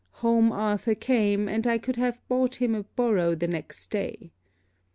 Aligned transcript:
Home 0.25 0.51
Arthur 0.51 0.95
came, 0.95 1.47
and 1.47 1.67
I 1.67 1.77
could 1.77 1.95
have 1.97 2.27
bought 2.27 2.55
him 2.55 2.73
a 2.73 2.81
borough 2.81 3.35
the 3.35 3.47
next 3.47 3.91
day.' 3.91 4.31